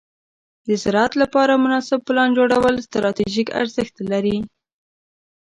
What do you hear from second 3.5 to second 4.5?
ارزښت لري.